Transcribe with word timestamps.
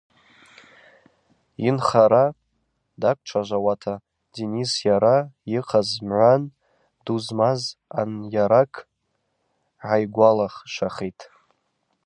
Йынхара 1.63 2.25
даквчважвауата 3.01 3.93
Денис 4.33 4.71
йара 4.87 5.17
йыхъаз 5.51 5.89
мгӏан 6.07 6.43
ду 7.05 7.17
змаз 7.25 7.61
анйаракӏ 7.99 8.79
гӏайгвалашвахитӏ. 9.83 11.23